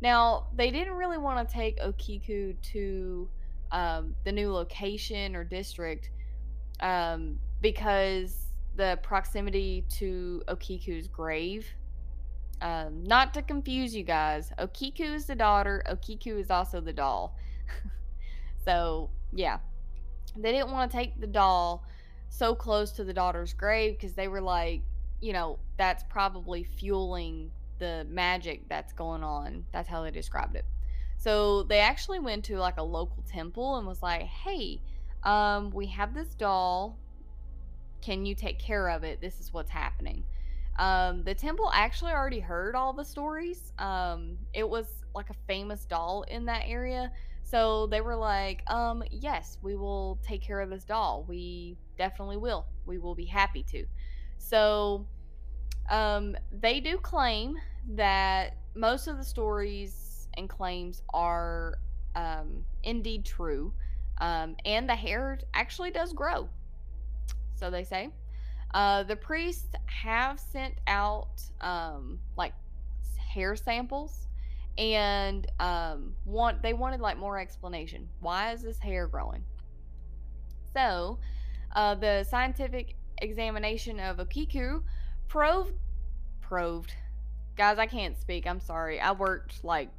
[0.02, 3.30] Now they didn't really want to take Okiku to
[3.72, 6.10] um, the new location or district
[6.80, 8.49] um, because
[8.80, 11.68] the proximity to Okiku's grave.
[12.62, 17.36] Um, not to confuse you guys, Okiku is the daughter, Okiku is also the doll.
[18.66, 19.60] so, yeah.
[20.38, 21.84] They didn't want to take the doll
[22.30, 24.82] so close to the daughter's grave because they were like,
[25.20, 29.66] you know, that's probably fueling the magic that's going on.
[29.74, 30.64] That's how they described it.
[31.18, 34.80] So they actually went to like a local temple and was like, "Hey,
[35.24, 36.98] um, we have this doll.
[38.02, 39.22] Can you take care of it?
[39.22, 40.24] This is what's happening."
[40.80, 43.74] Um, the temple actually already heard all the stories.
[43.80, 47.12] Um, it was like a famous doll in that area.
[47.44, 51.26] So they were like, um, yes, we will take care of this doll.
[51.28, 52.66] We definitely will.
[52.86, 53.86] We will be happy to.
[54.38, 55.06] So
[55.90, 57.58] um, they do claim
[57.96, 61.80] that most of the stories and claims are
[62.16, 63.74] um, indeed true.
[64.20, 66.48] Um, and the hair actually does grow.
[67.60, 68.10] So they say.
[68.74, 72.54] Uh, the priests have sent out um, like
[73.18, 74.28] hair samples
[74.78, 78.08] and um, want they wanted like more explanation.
[78.22, 79.44] Why is this hair growing?
[80.74, 81.20] So,
[81.76, 84.84] uh, the scientific examination of Okiku
[85.28, 85.74] proved
[86.42, 86.94] proved.
[87.58, 88.48] Guys, I can't speak.
[88.48, 89.00] I'm sorry.
[89.00, 89.90] I worked like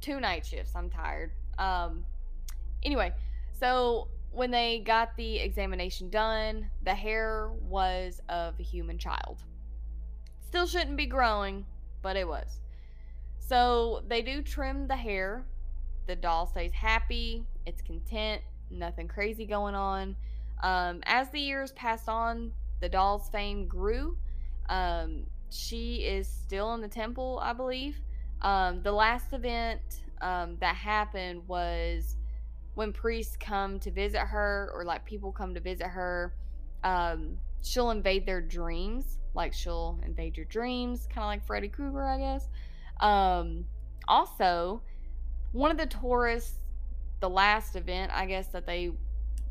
[0.00, 0.72] two night shifts.
[0.76, 1.32] I'm tired.
[1.58, 2.04] Um.
[2.82, 3.12] Anyway,
[3.58, 9.42] so when they got the examination done, the hair was of a human child.
[10.40, 11.66] Still shouldn't be growing,
[12.02, 12.60] but it was.
[13.38, 15.44] So they do trim the hair.
[16.06, 20.16] The doll stays happy, it's content, nothing crazy going on.
[20.62, 24.16] Um, as the years passed on, the doll's fame grew.
[24.68, 28.00] Um, she is still in the temple, I believe.
[28.42, 29.80] Um, the last event
[30.20, 32.16] um, that happened was
[32.74, 36.34] when priests come to visit her or like people come to visit her
[36.84, 39.18] um she'll invade their dreams.
[39.34, 42.48] Like she'll invade your dreams kind of like freddy krueger i guess.
[43.00, 43.66] Um
[44.08, 44.82] also
[45.52, 46.56] one of the tourists
[47.20, 48.90] the last event i guess that they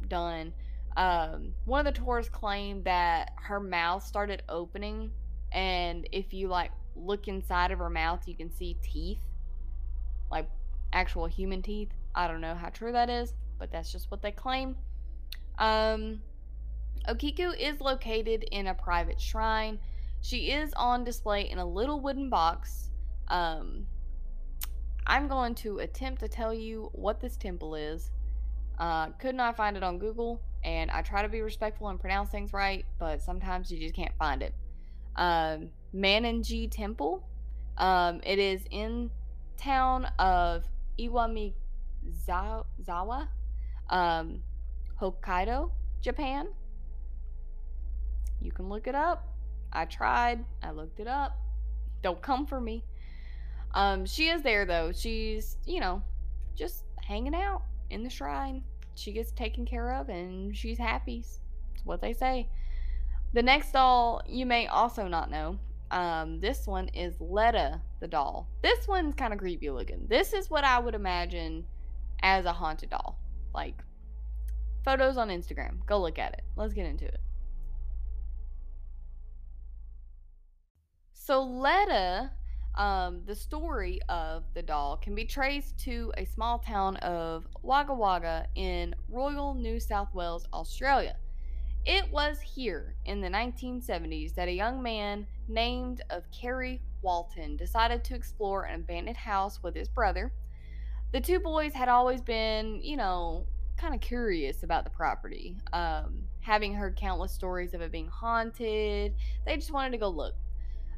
[0.08, 0.51] done
[0.97, 5.12] um one of the tourists claimed that her mouth started opening
[5.51, 9.21] and if you like look inside of her mouth you can see teeth
[10.32, 10.49] like
[10.93, 14.32] actual human teeth I don't know how true that is, but that's just what they
[14.32, 14.76] claim.
[15.58, 16.22] Um,
[17.08, 19.80] Okiku is located in a private shrine.
[20.22, 22.89] She is on display in a little wooden box.
[23.28, 23.86] Um,
[25.08, 28.12] I'm going to attempt to tell you what this temple is.
[28.78, 32.30] Uh, could not find it on Google, and I try to be respectful and pronounce
[32.30, 34.54] things right, but sometimes you just can't find it.
[35.15, 37.28] Um, Mannenji Temple.
[37.78, 39.10] Um, it is in
[39.58, 40.63] town of
[41.00, 41.54] Iwami
[42.07, 43.27] Zawa,
[43.89, 44.41] um,
[45.01, 46.47] Hokkaido, Japan.
[48.41, 49.27] You can look it up.
[49.71, 50.43] I tried.
[50.63, 51.38] I looked it up.
[52.01, 52.83] Don't come for me.
[53.73, 54.91] Um, she is there though.
[54.91, 56.01] She's, you know,
[56.55, 58.63] just hanging out in the shrine.
[58.95, 61.19] She gets taken care of and she's happy.
[61.73, 62.49] It's what they say.
[63.33, 65.59] The next doll you may also not know.
[65.91, 68.47] Um, this one is Letta the doll.
[68.62, 70.05] This one's kind of creepy looking.
[70.07, 71.65] This is what I would imagine
[72.21, 73.19] as a haunted doll.
[73.53, 73.75] Like
[74.86, 75.86] photos on Instagram.
[75.86, 76.41] Go look at it.
[76.55, 77.19] Let's get into it.
[81.13, 82.32] So Letta,
[82.75, 87.93] um, the story of the doll can be traced to a small town of Wagga
[87.93, 91.17] Wagga in Royal New South Wales, Australia.
[91.86, 98.03] It was here in the 1970s that a young man named of Kerry Walton decided
[98.05, 100.34] to explore an abandoned house with his brother
[101.12, 105.58] the two boys had always been, you know, kind of curious about the property.
[105.74, 109.13] Um, having heard countless stories of it being haunted,
[109.45, 110.36] they just wanted to go look.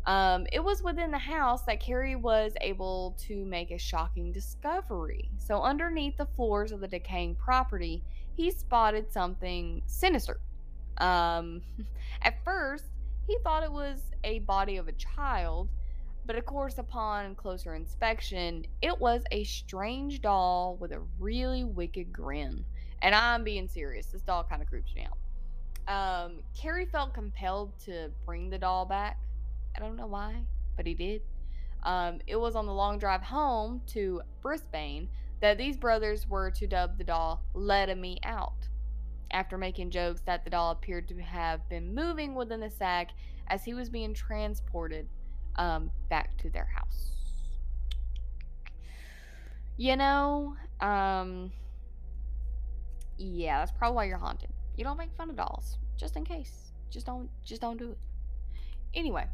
[0.05, 5.29] Um, it was within the house that Kerry was able to make a shocking discovery.
[5.37, 8.03] So, underneath the floors of the decaying property,
[8.35, 10.39] he spotted something sinister.
[10.97, 11.61] Um,
[12.23, 12.85] at first,
[13.27, 15.69] he thought it was a body of a child,
[16.25, 22.13] but of course, upon closer inspection, it was a strange doll with a really wicked
[22.13, 22.63] grin.
[23.01, 24.07] And I'm being serious.
[24.07, 25.17] This doll kind of creeps me out.
[25.87, 29.19] Um, Kerry felt compelled to bring the doll back.
[29.75, 30.35] I don't know why,
[30.77, 31.21] but he did.
[31.83, 35.09] Um, it was on the long drive home to Brisbane
[35.39, 38.67] that these brothers were to dub the doll Let Me Out.
[39.31, 43.09] After making jokes that the doll appeared to have been moving within the sack
[43.47, 45.07] as he was being transported
[45.55, 47.11] um, back to their house.
[49.77, 51.51] You know, um,
[53.17, 54.49] yeah, that's probably why you're haunted.
[54.75, 56.71] You don't make fun of dolls, just in case.
[56.89, 57.97] Just don't, just don't do it.
[58.93, 59.25] Anyway,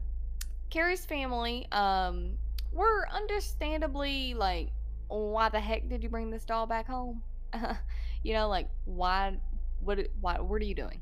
[0.70, 2.38] Kerry's family, um,
[2.72, 4.70] were understandably like,
[5.08, 7.24] why the heck did you bring this doll back home?
[8.24, 9.38] you know, like why,
[9.80, 11.02] what, why, what are you doing?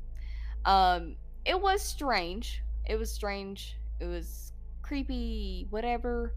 [0.64, 2.62] Um, it was strange.
[2.86, 3.76] It was strange.
[4.00, 4.52] It was
[4.86, 6.34] creepy, whatever.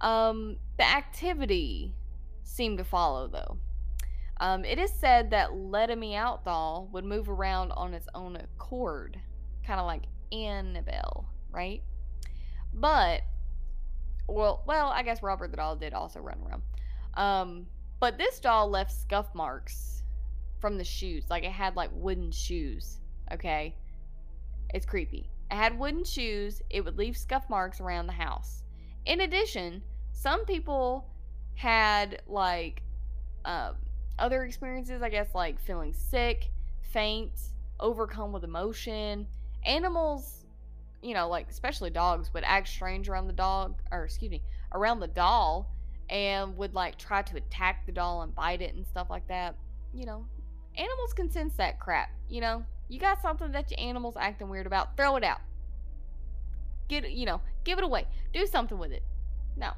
[0.00, 1.92] Um, the activity
[2.42, 3.58] seemed to follow, though.
[4.40, 8.36] Um, it is said that Let Me Out doll would move around on its own
[8.36, 9.18] accord,
[9.66, 11.82] kind of like Annabelle, right?
[12.72, 13.22] But,
[14.28, 16.62] well, well, I guess Robert the doll did also run around.
[17.14, 17.66] Um,
[18.00, 20.02] but this doll left scuff marks
[20.60, 22.98] from the shoes, like it had like wooden shoes.
[23.32, 23.76] Okay,
[24.72, 25.30] it's creepy.
[25.50, 26.62] It had wooden shoes.
[26.70, 28.62] It would leave scuff marks around the house.
[29.06, 29.82] In addition,
[30.12, 31.06] some people
[31.54, 32.82] had like
[33.44, 33.76] um,
[34.18, 36.50] other experiences, I guess, like feeling sick,
[36.92, 37.32] faint,
[37.80, 39.26] overcome with emotion.
[39.66, 40.44] Animals,
[41.02, 44.42] you know, like especially dogs, would act strange around the dog, or excuse me,
[44.72, 45.70] around the doll,
[46.10, 49.56] and would like try to attack the doll and bite it and stuff like that.
[49.92, 50.26] You know,
[50.76, 52.10] animals can sense that crap.
[52.28, 55.40] You know, you got something that your animal's acting weird about, throw it out.
[56.88, 58.06] Get you know, give it away.
[58.32, 59.02] Do something with it.
[59.56, 59.72] No,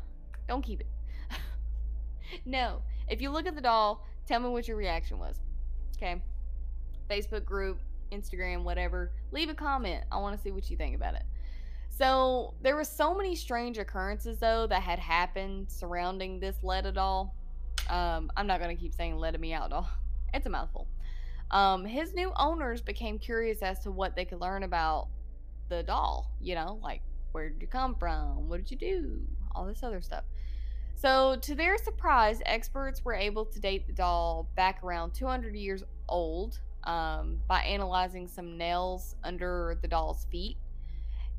[0.48, 0.88] don't keep it.
[2.44, 2.82] no.
[3.08, 5.36] If you look at the doll, tell me what your reaction was.
[5.96, 6.20] Okay.
[7.08, 7.78] Facebook group,
[8.10, 9.12] Instagram, whatever.
[9.30, 10.04] Leave a comment.
[10.10, 11.22] I want to see what you think about it.
[11.88, 17.34] So there were so many strange occurrences though that had happened surrounding this Letta doll.
[17.88, 19.88] Um, I'm not gonna keep saying "Let Me Out" doll.
[20.34, 20.86] It's a mouthful.
[21.50, 25.08] Um, his new owners became curious as to what they could learn about
[25.68, 26.32] the doll.
[26.40, 28.48] You know, like where did you come from?
[28.48, 29.20] What did you do?
[29.54, 30.24] All this other stuff.
[30.94, 35.84] So, to their surprise, experts were able to date the doll back around 200 years
[36.08, 40.56] old um, by analyzing some nails under the doll's feet.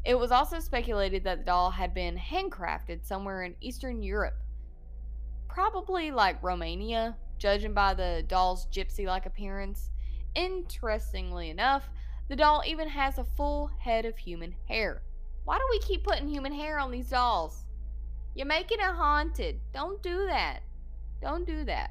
[0.05, 4.37] It was also speculated that the doll had been handcrafted somewhere in Eastern Europe,
[5.49, 9.89] probably like Romania, judging by the doll's gypsy like appearance.
[10.38, 11.89] Interestingly enough,
[12.29, 15.01] the doll even has a full head of human hair.
[15.45, 17.63] Why do we keep putting human hair on these dolls?
[18.35, 19.59] You're making it haunted.
[19.73, 20.59] Don't do that.
[21.23, 21.89] Don't do that.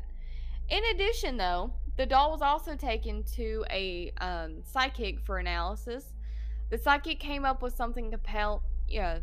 [0.68, 6.12] In addition, though, the doll was also taken to a um, psychic for analysis.
[6.70, 9.18] The psychic came up with something compel, yeah,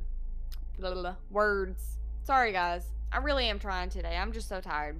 [0.77, 1.97] blah, blah, blah, words.
[2.23, 2.87] Sorry, guys.
[3.09, 4.17] I really am trying today.
[4.17, 4.99] I'm just so tired.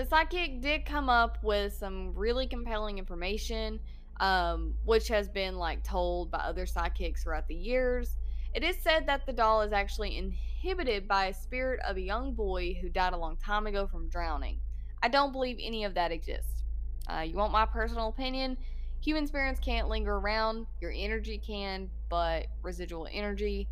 [0.00, 3.78] The psychic did come up with some really compelling information,
[4.18, 8.16] um, which has been like told by other psychics throughout the years.
[8.54, 12.32] It is said that the doll is actually inhibited by a spirit of a young
[12.32, 14.60] boy who died a long time ago from drowning.
[15.02, 16.64] I don't believe any of that exists.
[17.06, 18.56] Uh, you want my personal opinion?
[19.02, 20.66] Human spirits can't linger around.
[20.80, 23.68] Your energy can, but residual energy,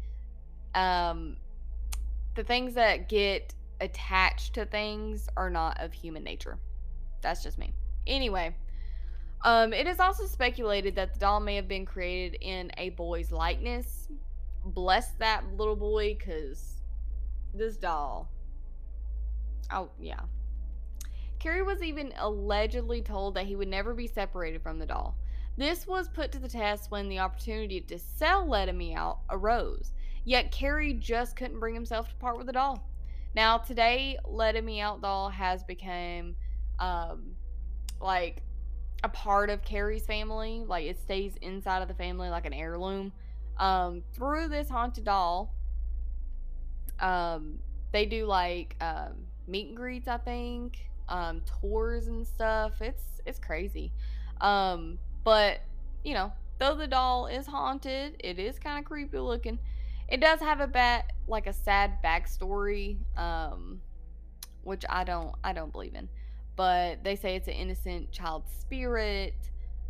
[0.75, 1.39] um,
[2.37, 6.59] the things that get attached to things are not of human nature.
[7.21, 7.73] That's just me.
[8.07, 8.55] Anyway,
[9.45, 13.31] um, it is also speculated that the doll may have been created in a boy's
[13.31, 14.09] likeness
[14.65, 16.81] bless that little boy because
[17.55, 18.31] this doll.
[19.71, 20.21] Oh, yeah.
[21.39, 25.17] Kerry was even allegedly told that he would never be separated from the doll.
[25.57, 29.93] This was put to the test when the opportunity to sell Let Me Out arose.
[30.25, 32.85] Yet Kerry just couldn't bring himself to part with the doll.
[33.35, 36.35] Now today, Letting Me Out doll has become
[36.79, 37.37] um,
[38.01, 38.43] like
[39.05, 40.65] a part of Kerry's family.
[40.67, 43.13] Like it stays inside of the family like an heirloom
[43.59, 45.53] um, through this haunted doll,
[47.01, 47.59] um,
[47.93, 49.15] they do like um,
[49.47, 52.81] meet and greets, I think, um, tours and stuff.
[52.81, 53.93] It's it's crazy.
[54.41, 55.61] Um, but
[56.05, 59.59] you know, though the doll is haunted, it is kind of creepy looking.
[60.09, 63.81] It does have a bad, like a sad backstory, um,
[64.63, 66.09] which I don't I don't believe in.
[66.57, 69.35] But they say it's an innocent child spirit.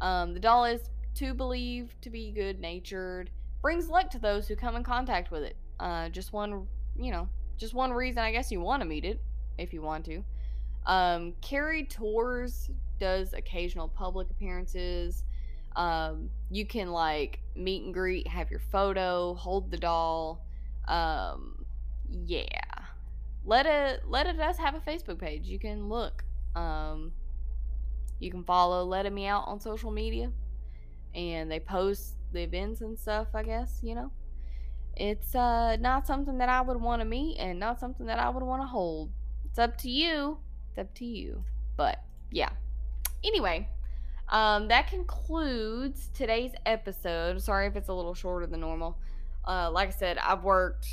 [0.00, 3.30] Um, the doll is to believe to be good natured
[3.62, 5.56] brings luck to those who come in contact with it.
[5.80, 6.66] Uh, just one,
[6.96, 9.20] you know, just one reason I guess you want to meet it,
[9.58, 10.22] if you want to.
[10.86, 15.24] Um, Kerry Tours does occasional public appearances.
[15.78, 20.44] Um, you can like meet and greet, have your photo, hold the doll.
[20.88, 21.64] Um,
[22.10, 22.48] yeah.
[23.44, 24.02] Let it
[24.36, 25.46] does have a Facebook page.
[25.46, 26.24] You can look.
[26.54, 27.12] Um,
[28.18, 30.32] you can follow Let Me Out on social media,
[31.14, 34.10] and they post the events and stuff, I guess, you know.
[34.96, 38.28] It's uh not something that I would want to meet and not something that I
[38.28, 39.12] would want to hold.
[39.44, 40.38] It's up to you.
[40.70, 41.44] It's up to you.
[41.76, 42.02] But
[42.32, 42.50] yeah.
[43.22, 43.68] Anyway,
[44.30, 47.40] um that concludes today's episode.
[47.42, 48.98] Sorry if it's a little shorter than normal.
[49.46, 50.86] Uh like I said, I've worked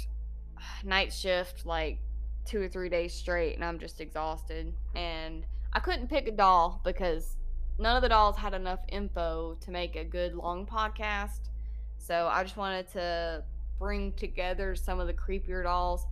[0.84, 2.00] night shift like
[2.46, 6.82] two or three days straight and I'm just exhausted and I couldn't pick a doll
[6.84, 7.38] because
[7.78, 11.50] none of the dolls had enough info to make a good long podcast.
[11.98, 13.44] So I just wanted to
[13.80, 16.06] bring together some of the creepier dolls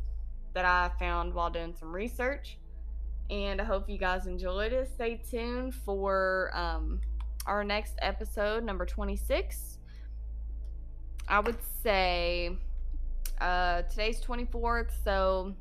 [0.53, 2.57] that I found while doing some research.
[3.30, 4.89] And I hope you guys enjoyed it.
[4.93, 6.99] Stay tuned for um,
[7.46, 9.78] our next episode, number 26.
[11.28, 12.58] I would say
[13.39, 15.54] uh, today's 24th, so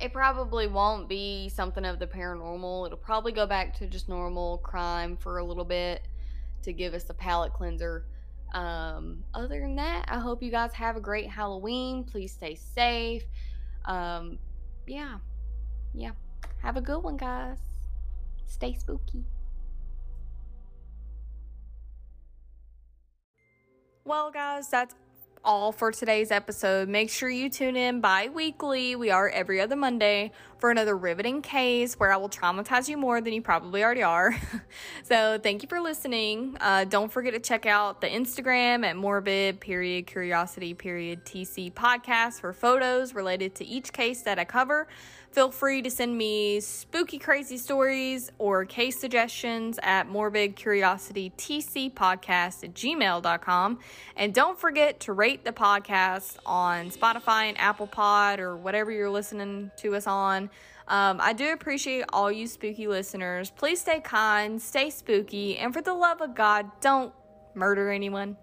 [0.00, 2.86] it probably won't be something of the paranormal.
[2.86, 6.06] It'll probably go back to just normal crime for a little bit
[6.62, 8.06] to give us a palate cleanser.
[8.54, 12.04] Um, other than that, I hope you guys have a great Halloween.
[12.04, 13.24] Please stay safe.
[13.84, 14.38] Um,
[14.86, 15.18] yeah.
[15.92, 16.12] Yeah.
[16.62, 17.58] Have a good one, guys.
[18.46, 19.24] Stay spooky.
[24.06, 24.94] Well, guys, that's
[25.42, 26.90] all for today's episode.
[26.90, 28.96] Make sure you tune in bi weekly.
[28.96, 33.22] We are every other Monday for another riveting case where I will traumatize you more
[33.22, 34.36] than you probably already are.
[35.04, 36.54] so, thank you for listening.
[36.60, 42.42] Uh, don't forget to check out the Instagram at morbid period curiosity period TC podcast
[42.42, 44.86] for photos related to each case that I cover.
[45.34, 53.80] Feel free to send me spooky, crazy stories or case suggestions at morbidcuriositytcpodcast at gmail.com.
[54.16, 59.10] And don't forget to rate the podcast on Spotify and Apple Pod or whatever you're
[59.10, 60.50] listening to us on.
[60.86, 63.50] Um, I do appreciate all you spooky listeners.
[63.50, 67.12] Please stay kind, stay spooky, and for the love of God, don't
[67.56, 68.36] murder anyone.